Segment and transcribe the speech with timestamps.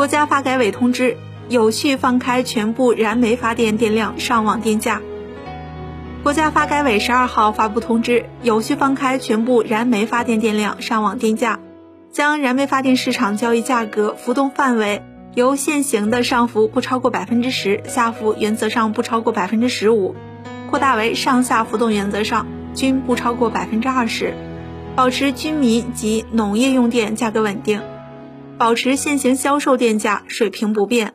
[0.00, 1.18] 国家发改委通知，
[1.50, 5.02] 有序放开全部燃煤发电电量上网电价。
[6.22, 11.60] 国家发改委十二号发布通知，有序放开全部燃煤发电电量上网电价，
[12.10, 15.02] 将燃煤发电市场交易价格浮动范围
[15.34, 20.14] 由现行的上浮不超过百分之十，下浮原则上不超过百分之十五，
[20.70, 24.32] 扩大为上下浮动原则上均不超过百分之二十，
[24.96, 27.82] 保持居民及农业用电价格稳定，
[28.60, 31.14] 保持现行销售电价水平不变。